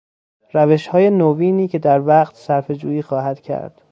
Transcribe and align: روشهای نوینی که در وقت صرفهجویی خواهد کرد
روشهای 0.53 1.09
نوینی 1.09 1.67
که 1.67 1.79
در 1.79 2.01
وقت 2.01 2.35
صرفهجویی 2.35 3.01
خواهد 3.01 3.39
کرد 3.41 3.81